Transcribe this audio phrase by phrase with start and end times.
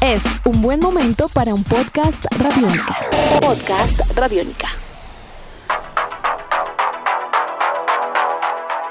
[0.00, 2.96] Es un buen momento para un podcast radiónica.
[3.40, 4.68] Podcast radiónica.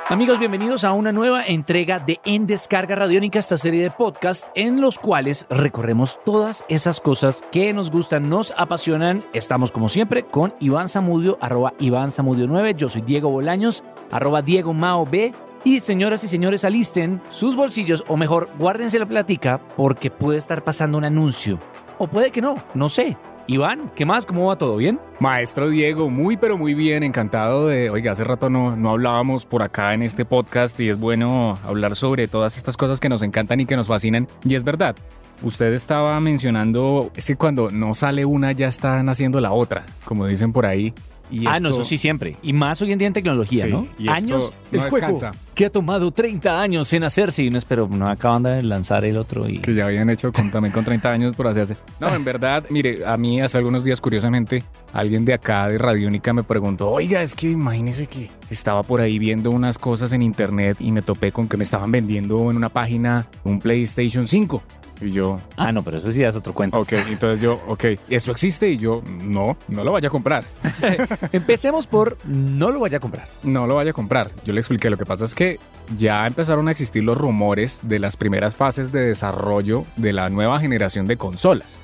[0.09, 4.81] Amigos, bienvenidos a una nueva entrega de En Descarga Radiónica, esta serie de podcast en
[4.81, 9.23] los cuales recorremos todas esas cosas que nos gustan, nos apasionan.
[9.31, 12.75] Estamos como siempre con Iván Zamudio, arroba Iván Zamudio 9.
[12.75, 15.33] Yo soy Diego Bolaños, arroba Diego Mao B.
[15.65, 20.61] Y señoras y señores, alisten sus bolsillos, o mejor, guárdense la platica, porque puede estar
[20.65, 21.57] pasando un anuncio.
[21.97, 23.17] O puede que no, no sé.
[23.47, 24.25] Iván, ¿qué más?
[24.25, 24.99] ¿Cómo va todo bien?
[25.21, 29.63] Maestro Diego, muy pero muy bien, encantado de, oiga, hace rato no, no hablábamos por
[29.63, 33.61] acá en este podcast y es bueno hablar sobre todas estas cosas que nos encantan
[33.61, 34.27] y que nos fascinan.
[34.43, 34.97] Y es verdad,
[35.43, 40.27] usted estaba mencionando, es que cuando no sale una ya están haciendo la otra, como
[40.27, 40.93] dicen por ahí.
[41.33, 42.35] Y ah, no, eso sí siempre.
[42.43, 43.87] Y más hoy en día en tecnología, Sí, ¿no?
[43.97, 45.31] y años no el juego descansa.
[45.55, 49.17] que ha tomado 30 años en hacerse y no espero, no acaban de lanzar el
[49.17, 51.75] otro y que ya habían hecho con- también con 30 años por hacerse.
[51.99, 56.33] No, en verdad, mire, a mí hace algunos días, curiosamente, alguien de acá de Radiónica
[56.33, 60.77] me preguntó, oiga, es que imagínese que estaba por ahí viendo unas cosas en internet
[60.79, 64.61] y me topé con que me estaban vendiendo en una página un PlayStation 5.
[65.01, 66.79] Y yo, Ah, no, pero eso sí es otro cuento.
[66.79, 68.69] ok, entonces yo, ok, ¿eso existe?
[68.69, 70.45] Y yo, no, no lo vaya a comprar.
[71.31, 73.27] Empecemos por no lo vaya a comprar.
[73.43, 74.31] No lo vaya a comprar.
[74.45, 75.59] Yo le expliqué, lo que pasa es que
[75.97, 80.59] ya empezaron a existir los rumores de las primeras fases de desarrollo de la nueva
[80.59, 81.79] generación de consolas.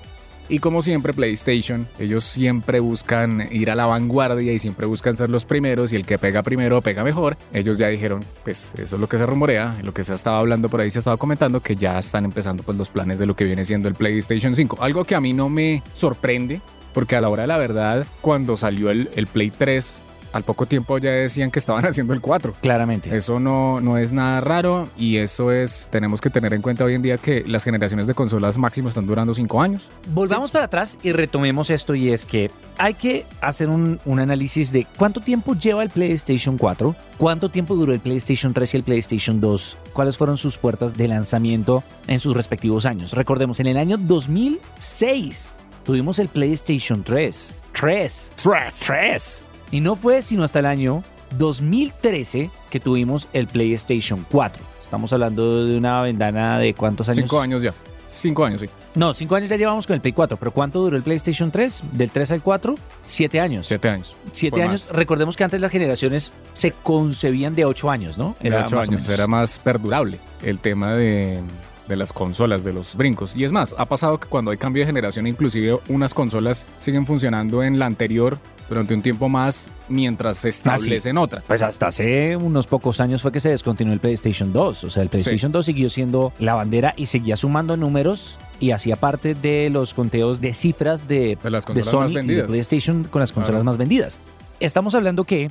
[0.50, 5.30] Y como siempre PlayStation, ellos siempre buscan ir a la vanguardia y siempre buscan ser
[5.30, 7.38] los primeros y el que pega primero pega mejor.
[7.54, 10.68] Ellos ya dijeron, pues eso es lo que se rumorea, lo que se estaba hablando
[10.68, 13.44] por ahí, se estaba comentando, que ya están empezando pues los planes de lo que
[13.46, 14.80] viene siendo el PlayStation 5.
[14.82, 16.62] Algo que a mí no me sorprende,
[16.96, 20.66] porque a la hora de la verdad, cuando salió el, el Play 3, al poco
[20.66, 22.56] tiempo ya decían que estaban haciendo el 4.
[22.62, 23.16] Claramente.
[23.16, 26.96] Eso no, no es nada raro y eso es, tenemos que tener en cuenta hoy
[26.96, 29.90] en día que las generaciones de consolas máximo están durando 5 años.
[30.14, 34.72] Volvamos para atrás y retomemos esto y es que hay que hacer un, un análisis
[34.72, 38.84] de cuánto tiempo lleva el PlayStation 4, cuánto tiempo duró el PlayStation 3 y el
[38.84, 43.14] PlayStation 2, cuáles fueron sus puertas de lanzamiento en sus respectivos años.
[43.14, 45.52] Recordemos, en el año 2006
[45.84, 47.58] tuvimos el PlayStation 3.
[47.74, 48.32] 3.
[48.36, 48.80] 3.
[48.86, 49.44] 3.
[49.72, 51.04] Y no fue sino hasta el año
[51.38, 54.64] 2013 que tuvimos el PlayStation 4.
[54.82, 57.18] Estamos hablando de una ventana de cuántos años?
[57.18, 57.74] 5 años ya.
[58.06, 58.70] 5 años, sí.
[58.96, 61.84] No, cinco años ya llevamos con el Play 4, pero ¿cuánto duró el PlayStation 3?
[61.92, 62.76] Del 3 al 4,
[63.06, 63.68] siete años.
[63.68, 64.16] 7 años.
[64.32, 64.88] Siete fue años.
[64.88, 64.96] más.
[64.98, 68.36] Recordemos que antes las generaciones se concebían de ocho años, ¿no?
[68.42, 69.10] De 8 más o años.
[69.10, 71.40] Era más perdurable el tema de,
[71.88, 73.36] de las consolas, de los brincos.
[73.36, 77.06] Y es más, ha pasado que cuando hay cambio de generación, inclusive unas consolas siguen
[77.06, 81.42] funcionando en la anterior durante un tiempo más mientras se establecen otra.
[81.48, 84.84] Pues hasta hace unos pocos años fue que se descontinuó el PlayStation 2.
[84.84, 88.96] O sea, el PlayStation 2 siguió siendo la bandera y seguía sumando números y hacía
[88.96, 92.20] parte de los conteos de cifras de, De las de consolas Sony más y de
[92.22, 92.48] vendidas.
[92.48, 93.64] PlayStation con las consolas Claro.
[93.66, 94.20] más vendidas.
[94.60, 95.50] Estamos hablando que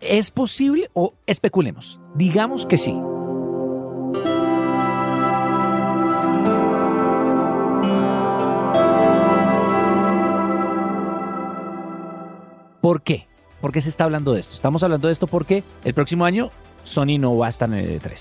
[0.00, 2.00] es posible o especulemos.
[2.14, 2.94] Digamos que sí.
[12.86, 13.26] ¿Por qué?
[13.60, 14.54] ¿Por qué se está hablando de esto?
[14.54, 16.50] Estamos hablando de esto porque el próximo año
[16.84, 18.14] Sony no va a estar en el E3.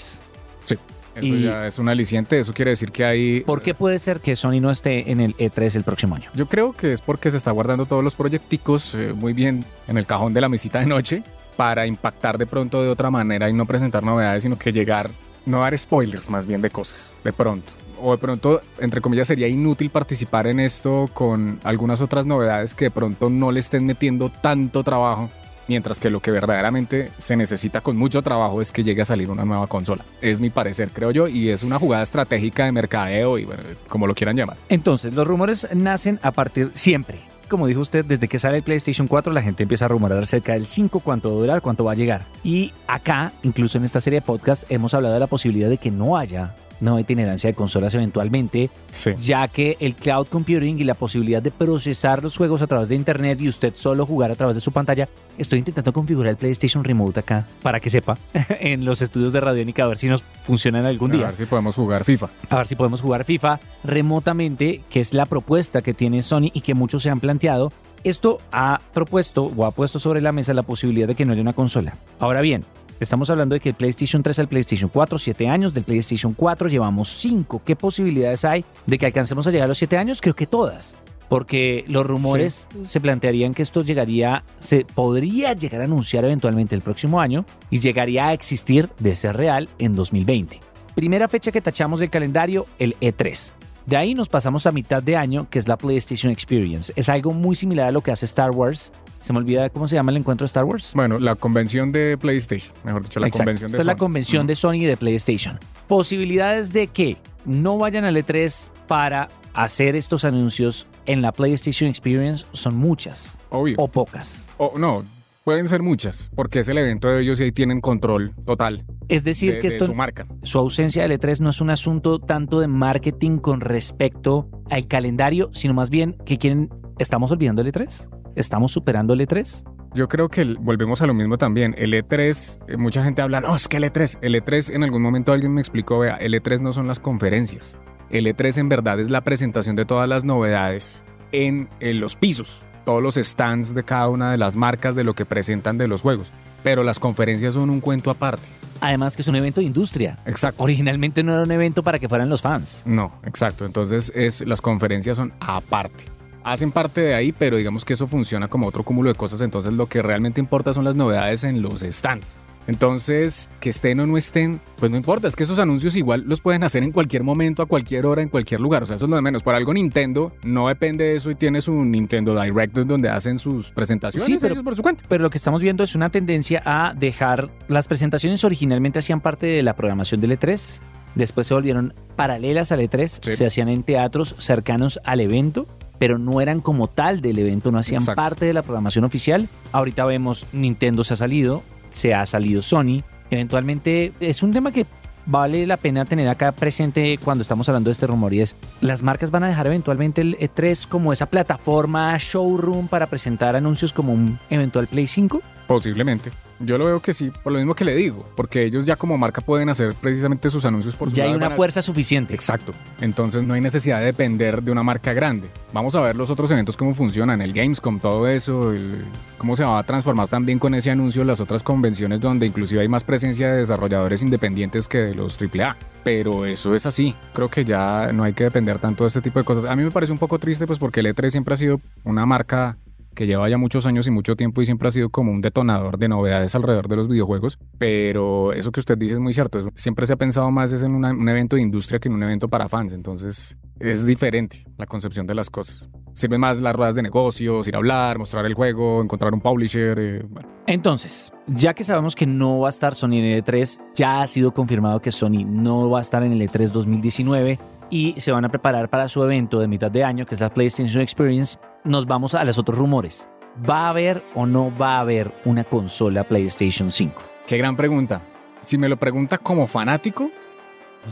[0.66, 0.76] Sí.
[1.14, 2.40] Eso Y- ya es un aliciente.
[2.40, 3.42] Eso quiere decir que hay.
[3.42, 6.32] ¿Por qué puede ser que Sony no esté en el E3 el próximo año?
[6.34, 10.00] Yo creo que es porque se está guardando todos los proyecticos eh, muy bien en
[10.00, 11.22] el cajón de la mesita de noche
[11.56, 15.12] para impactar de pronto de otra manera y no presentar novedades, sino que llegar,
[15.46, 17.72] no dar spoilers más bien de cosas, de pronto.
[18.02, 22.86] O de pronto, entre comillas, sería inútil participar en esto con algunas otras novedades que
[22.86, 25.30] de pronto no le estén metiendo tanto trabajo,
[25.68, 29.30] mientras que lo que verdaderamente se necesita con mucho trabajo es que llegue a salir
[29.30, 30.06] una nueva consola.
[30.22, 34.08] Es mi parecer, creo yo, y es una jugada estratégica de mercadeo y bueno, como
[34.08, 34.58] lo quieran llamar.
[34.70, 37.20] Entonces, los rumores nacen a partir siempre.
[37.50, 40.54] Como dijo usted, desde que sale el PlayStation 4 la gente empieza a rumorar acerca
[40.54, 42.26] del 5, cuánto va a durar, cuánto va a llegar.
[42.44, 45.92] Y acá, incluso en esta serie de podcast, hemos hablado de la posibilidad de que
[45.92, 49.12] no haya nueva itinerancia de consolas eventualmente, Sí.
[49.20, 52.96] ya que el cloud computing y la posibilidad de procesar los juegos a través de
[52.96, 55.08] internet y usted solo jugar a través de su pantalla,
[55.38, 58.18] estoy intentando configurar el PlayStation Remote acá, para que sepa,
[58.60, 61.46] en los estudios de Radiónica, a ver si nos funcionan algún A día ver si
[61.46, 62.30] podemos jugar FIFA.
[62.50, 66.62] a ver si podemos jugar FIFA remotamente, que es la propuesta que tiene Sony y
[66.62, 67.72] que muchos se han planteado.
[68.04, 71.42] Esto ha propuesto o ha puesto sobre la mesa la posibilidad de que no haya
[71.42, 71.96] una consola.
[72.20, 72.64] Ahora bien,
[73.00, 76.70] estamos hablando de que el PlayStation 3 al PlayStation 4, 7 años, del PlayStation 4
[76.70, 77.62] llevamos 5.
[77.66, 80.22] ¿Qué posibilidades hay de que alcancemos a llegar a los 7 años?
[80.22, 80.98] Creo que todas.
[81.30, 86.82] Porque los rumores se plantearían que esto llegaría, se podría llegar a anunciar eventualmente el
[86.82, 90.60] próximo año y llegaría a existir de ser real en 2020.
[90.94, 93.54] Primera fecha que tachamos del calendario, el E3.
[93.86, 96.92] De ahí nos pasamos a mitad de año, que es la PlayStation Experience.
[96.96, 98.92] Es algo muy similar a lo que hace Star Wars.
[99.20, 100.92] Se me olvida cómo se llama el encuentro de Star Wars.
[100.96, 103.44] Bueno, la convención de PlayStation, mejor dicho, la Exacto.
[103.44, 103.98] convención Esta de es la Sony.
[104.00, 105.60] convención de Sony y de PlayStation.
[105.88, 112.46] Posibilidades de que no vayan al E3 para hacer estos anuncios en la PlayStation Experience
[112.54, 113.76] son muchas Obvio.
[113.80, 114.46] o pocas.
[114.58, 115.04] O no,
[115.44, 119.24] pueden ser muchas, porque es el evento de ellos y ahí tienen control total Es
[119.24, 120.28] decir, de, que de esto, su marca.
[120.44, 125.50] su ausencia del E3 no es un asunto tanto de marketing con respecto al calendario,
[125.54, 128.10] sino más bien que quieren, ¿estamos olvidando el E3?
[128.36, 129.64] ¿Estamos superando el E E3?
[129.94, 131.74] Yo creo que volvemos a lo mismo también.
[131.78, 135.02] El E3, eh, mucha gente habla, no, es que el E3, el E3 en algún
[135.02, 137.80] momento alguien me explicó, vea, el E3 no son las conferencias.
[138.10, 141.02] El E3 en verdad es la presentación de todas las novedades
[141.32, 145.14] en, en los pisos, todos los stands de cada una de las marcas de lo
[145.14, 146.34] que presentan de los juegos.
[146.62, 148.44] Pero las conferencias son un cuento aparte.
[148.82, 150.18] Además que es un evento de industria.
[150.26, 150.64] Exacto.
[150.64, 152.82] Originalmente no era un evento para que fueran los fans.
[152.86, 153.66] No, exacto.
[153.66, 156.06] Entonces es, las conferencias son aparte.
[156.44, 159.42] Hacen parte de ahí, pero digamos que eso funciona como otro cúmulo de cosas.
[159.42, 162.38] Entonces lo que realmente importa son las novedades en los stands.
[162.68, 165.28] Entonces, que estén o no estén, pues no importa.
[165.28, 168.30] Es que esos anuncios igual los pueden hacer en cualquier momento, a cualquier hora, en
[168.30, 168.84] cualquier lugar.
[168.84, 169.44] O sea, eso es lo de menos.
[169.44, 173.72] Por algo Nintendo no depende de eso y tiene su Nintendo Direct donde hacen sus
[173.72, 175.04] presentaciones Sí, pero- ellos por su cuenta.
[175.08, 179.46] Pero lo que estamos viendo es una tendencia a dejar las presentaciones originalmente hacían parte
[179.46, 180.80] de la programación del E3,
[181.16, 183.36] después se volvieron paralelas al E3, Sí.
[183.36, 185.68] se hacían en teatros cercanos al evento,
[186.00, 188.22] pero no eran como tal del evento, no hacían Exacto.
[188.22, 189.48] parte de la programación oficial.
[189.72, 191.64] Ahorita vemos Nintendo se ha salido,
[191.96, 194.86] se ha salido Sony, eventualmente es un tema que
[195.26, 199.02] vale la pena tener acá presente cuando estamos hablando de este rumor y es las
[199.02, 204.14] marcas van a dejar eventualmente el E3 como esa plataforma showroom para presentar anuncios como
[204.14, 206.32] un eventual Play 5 Posiblemente.
[206.60, 209.18] Yo lo veo que sí, por lo mismo que le digo, porque ellos ya como
[209.18, 212.34] marca pueden hacer precisamente sus anuncios por su ya hay una fuerza suficiente.
[212.34, 212.72] Exacto.
[213.02, 215.48] Entonces no hay necesidad de depender de una marca grande.
[215.74, 219.04] Vamos a ver los otros eventos cómo funcionan, el Gamescom, todo eso, el-
[219.38, 222.88] cómo se va a transformar también con ese anuncio las otras convenciones donde inclusive hay
[222.88, 225.76] más presencia de desarrolladores independientes que de los AAA.
[226.06, 227.16] Pero eso es así.
[227.34, 229.66] Creo que ya no hay que depender tanto de este tipo de cosas.
[229.66, 232.26] A mí me parece un poco triste pues porque el E3 siempre ha sido una
[232.26, 232.78] marca
[233.16, 235.98] que lleva ya muchos años y mucho tiempo y siempre ha sido como un detonador
[235.98, 240.06] de novedades alrededor de los videojuegos, pero eso que usted dice es muy cierto, siempre
[240.06, 242.70] se ha pensado más es en un evento de industria que en un evento para
[242.70, 245.90] fans, entonces es diferente la concepción de las cosas.
[246.14, 250.00] Sirven más las ruedas de negocios, ir a hablar, mostrar el juego, encontrar un publisher,
[250.00, 250.48] eh, bueno.
[250.66, 254.28] Entonces, ya que sabemos que no va a estar Sony en el E3, ya ha
[254.28, 257.60] sido confirmado que Sony no va a estar en el E3 2019
[257.90, 260.54] y se van a preparar para su evento de mitad de año, que es la
[260.54, 261.58] PlayStation Experience.
[261.86, 263.30] Nos vamos a los otros rumores.
[263.70, 267.22] ¿Va a haber o no va a haber una consola PlayStation 5?
[267.46, 268.24] Qué gran pregunta.
[268.62, 270.32] Si me lo pregunta como fanático,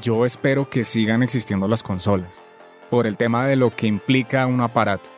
[0.01, 2.41] yo espero que sigan existiendo las consolas,
[2.89, 5.11] por el tema de lo que implica un aparato.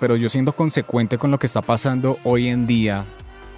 [0.00, 3.04] Pero yo siendo consecuente con lo que está pasando hoy en día,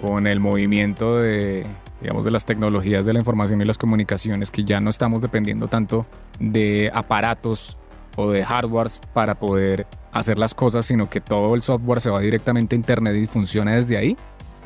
[0.03, 1.65] con el movimiento de,
[1.99, 5.67] digamos, de las tecnologías de la información y las comunicaciones, que ya no estamos dependiendo
[5.67, 6.05] tanto
[6.39, 7.75] de aparatos
[8.17, 12.19] o de hardwares para poder hacer las cosas, sino que todo el software se va
[12.19, 14.17] directamente a internet y funciona desde ahí,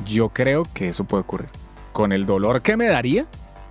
[0.06, 1.48] yo creo que eso puede ocurrir.
[1.92, 3.26] Con el dolor que me daría,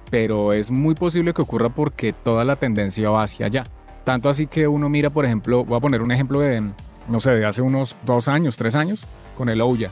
[0.10, 3.64] pero es muy posible que ocurra porque toda la tendencia va hacia allá.
[4.04, 6.62] Tanto así que uno mira, por ejemplo, voy a poner un ejemplo de,
[7.08, 9.06] no sé, de hace unos dos años, tres años,
[9.38, 9.90] con el Ouya.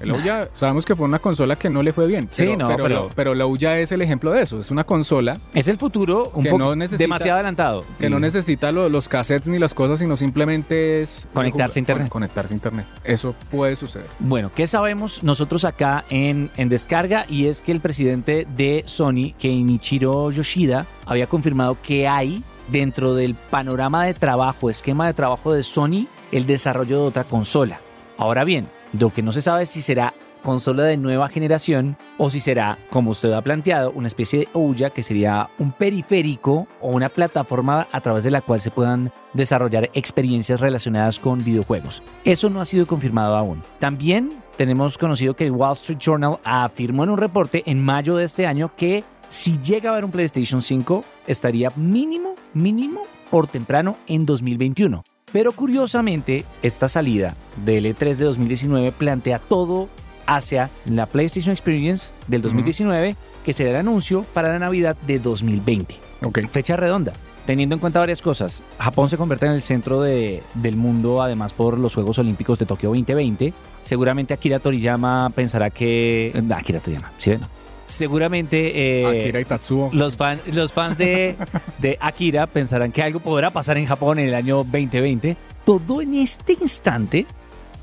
[0.00, 2.28] El Ouya, sabemos que fue una consola que no le fue bien.
[2.30, 4.60] Sí, no, pero, pero- pero el Ouya es el ejemplo de eso.
[4.60, 7.84] Es una consola Es el futuro un Que poco no necesita- demasiado adelantado.
[7.98, 11.28] que no Y- necesita lo- los cassettes ni las cosas, sino simplemente es...
[11.32, 12.08] Conectarse a internet.
[12.08, 12.86] Conectarse a internet.
[13.04, 14.06] Eso puede suceder.
[14.18, 17.24] Bueno, ¿qué sabemos nosotros acá en, en descarga?
[17.28, 23.34] Y es que el presidente de Sony, Keinichiro Yoshida, había confirmado que hay dentro del
[23.34, 27.80] panorama de trabajo, esquema de trabajo de Sony, el desarrollo de otra consola.
[28.16, 32.30] Ahora bien, lo que no se sabe es si será consola de nueva generación o
[32.30, 36.90] si será, como usted ha planteado, una especie de Ouya que sería un periférico o
[36.90, 42.02] una plataforma a través de la cual se puedan desarrollar experiencias relacionadas con videojuegos.
[42.24, 43.62] Eso no ha sido confirmado aún.
[43.78, 48.24] También tenemos conocido que el Wall Street Journal afirmó en un reporte en mayo de
[48.24, 53.96] este año que si llega a haber un PlayStation 5 estaría mínimo, mínimo por temprano
[54.06, 55.02] en 2021.
[55.34, 57.34] Pero curiosamente, esta salida
[57.66, 59.88] del E3 de 2019 plantea todo
[60.26, 65.96] hacia la PlayStation Experience del 2019, que será el anuncio para la Navidad de 2020.
[66.22, 66.38] Ok.
[66.52, 67.12] Fecha redonda.
[67.46, 71.52] Teniendo en cuenta varias cosas, Japón se convierte en el centro de- del mundo, además
[71.52, 73.52] por los Juegos Olímpicos de Tokio 2020.
[73.82, 76.32] Seguramente Akira Toriyama pensará que.
[76.50, 77.48] ah, Akira Toriyama, sí, bueno.
[77.94, 79.90] Seguramente eh, Akira y Tatsuo.
[79.92, 81.36] los, fan- los fans de,
[81.78, 85.36] de Akira pensarán que algo podrá pasar en Japón en el año 2020.
[85.64, 87.26] Todo en este instante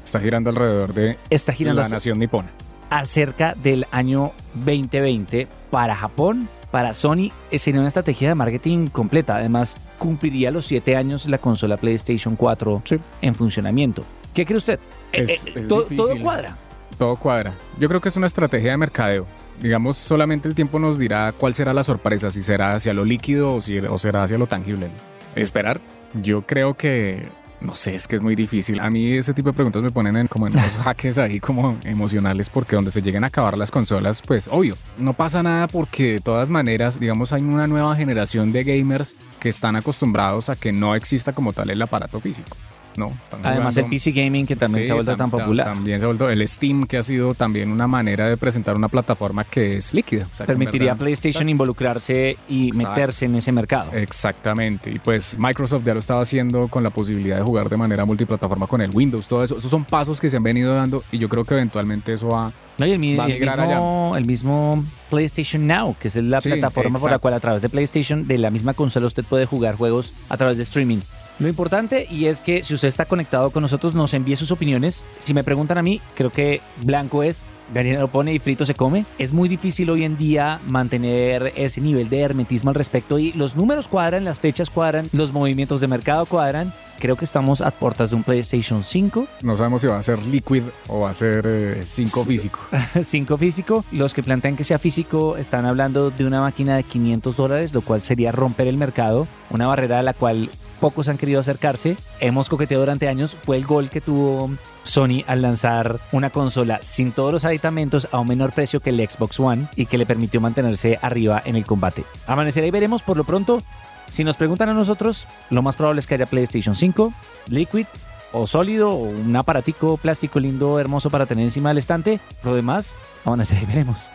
[0.04, 2.52] Está girando alrededor de está girando la nación nipona.
[2.90, 6.50] acerca del año 2020 para Japón.
[6.72, 9.36] Para Sony sería una estrategia de marketing completa.
[9.36, 12.98] Además, cumpliría los siete años la consola PlayStation 4 Sí.
[13.22, 14.06] en funcionamiento.
[14.34, 14.80] ¿Qué cree usted?
[15.12, 15.98] Eh, Es- eh, es todo, difícil.
[15.98, 16.58] todo cuadra.
[16.98, 17.54] Todo cuadra.
[17.80, 19.26] Yo creo que es una estrategia de mercadeo.
[19.60, 23.56] Digamos, solamente el tiempo nos dirá cuál será la sorpresa, si será hacia lo líquido
[23.56, 24.90] o, si, o será hacia lo tangible.
[25.36, 25.80] Esperar.
[26.14, 27.30] Yo creo que,
[27.62, 28.80] no sé, es que es muy difícil.
[28.80, 31.78] A mí ese tipo de preguntas me ponen en, como en unos jaques ahí como
[31.84, 36.14] emocionales porque donde se lleguen a acabar las consolas, pues obvio, no pasa nada porque
[36.14, 40.72] de todas maneras, digamos, hay una nueva generación de gamers que están acostumbrados a que
[40.72, 42.58] no exista como tal el aparato físico.
[42.98, 45.40] No, están Además, el PC Gaming que también Sí, se ha vuelto tam- tan tam-
[45.40, 45.66] popular.
[45.68, 48.90] También se ha vuelto el Steam, que ha sido también una manera de presentar una
[48.90, 50.28] plataforma que es líquida.
[50.32, 52.90] o sea, Permitiría a PlayStation involucrarse y Exacto.
[52.90, 53.92] meterse en ese mercado.
[53.94, 54.92] Exactamente.
[54.92, 58.68] Y pues Microsoft ya lo estaba haciendo con la posibilidad de jugar de manera multiplataforma
[58.68, 59.58] con el Windows, todo eso.
[59.58, 62.52] Esos son pasos que se han venido dando y yo creo que eventualmente eso va.
[62.78, 67.00] No, y el, mi- el mismo, el mismo PlayStation Now, que es la Sí, plataforma
[67.00, 70.14] por la cual a través de PlayStation, de la misma consola, usted puede jugar juegos
[70.30, 71.00] a través de streaming.
[71.42, 75.04] Lo importante y es que si usted está conectado con nosotros, nos envíe sus opiniones.
[75.18, 77.42] Si me preguntan a mí, creo que blanco es,
[77.74, 79.06] gallina lo pone y frito se come.
[79.18, 83.56] Es muy difícil hoy en día mantener ese nivel de hermetismo al respecto y los
[83.56, 86.72] números cuadran, las fechas cuadran, los movimientos de mercado cuadran.
[87.00, 90.24] Creo que estamos a puertas de un PlayStation 5 No sabemos si va a ser
[90.24, 92.30] Liquid o va a ser 5 Sí.
[92.30, 92.60] físico.
[93.04, 93.84] 5 físico.
[93.92, 97.82] Los que plantean que sea físico están hablando de una máquina de 500 dólares, lo
[97.82, 101.96] cual sería romper el mercado, una barrera a la cual pocos han querido acercarse.
[102.20, 104.52] Hemos coqueteado durante años, fue el gol que tuvo
[104.84, 109.00] Sony al lanzar una consola sin todos los aditamentos a un menor precio que el
[109.00, 112.04] Xbox One y que le permitió mantenerse arriba en el combate.
[112.28, 113.64] Amanecerá y veremos por lo pronto.
[114.10, 117.14] Si nos preguntan a nosotros, lo más probable es que haya PlayStation 5,
[117.48, 117.86] Liquid
[118.34, 122.20] o sólido o un aparatico plástico lindo, hermoso para tener encima del estante.
[122.44, 124.10] Lo demás, amanecerá y veremos.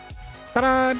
[0.53, 0.99] ¡Tarán!